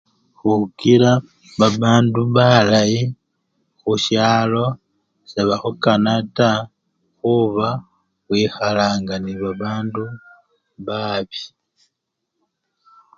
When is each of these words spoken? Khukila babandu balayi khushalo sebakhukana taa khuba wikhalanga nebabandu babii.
Khukila 0.37 1.11
babandu 1.59 2.21
balayi 2.35 3.01
khushalo 3.81 4.65
sebakhukana 5.29 6.13
taa 6.37 6.61
khuba 7.19 7.69
wikhalanga 8.29 9.15
nebabandu 9.23 10.03
babii. 10.85 11.49